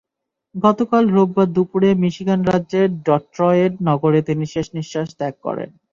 গতকাল 0.55 1.03
রোববার 1.07 1.47
দুপুরে 1.55 1.89
মিশিগান 2.03 2.41
রাজ্যের 2.43 2.87
ডেট্রয়েট 3.05 3.73
নগরে 3.87 4.19
তিনি 4.27 4.43
শেষনিঃশ্বাস 4.53 5.09
ত্যাগ 5.19 5.35
করেন। 5.43 5.69